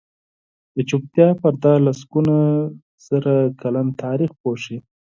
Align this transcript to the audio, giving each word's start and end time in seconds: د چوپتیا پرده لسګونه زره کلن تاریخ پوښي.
د 0.75 0.77
چوپتیا 0.89 1.27
پرده 1.41 1.73
لسګونه 1.85 2.37
زره 3.07 3.35
کلن 3.61 3.87
تاریخ 4.03 4.31
پوښي. 4.41 4.77